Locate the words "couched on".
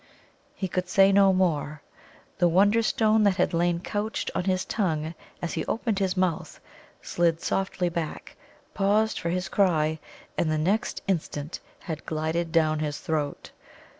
3.81-4.45